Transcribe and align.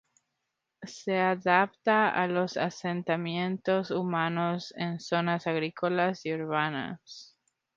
Se 0.83 1.15
adapta 1.19 2.09
a 2.09 2.25
los 2.27 2.57
asentamientos 2.57 3.91
humanos 3.91 4.73
en 4.75 4.99
zonas 4.99 5.45
agrícolas 5.45 6.25
y 6.25 6.33
urbanas. 6.33 7.37